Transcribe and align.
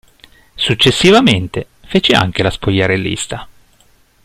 Successivamente, 0.55 1.67
fece 1.83 2.13
anche 2.15 2.41
la 2.41 2.49
spogliarellista. 2.49 3.47